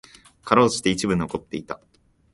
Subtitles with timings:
[0.43, 1.79] 辛うじて一部残っていた。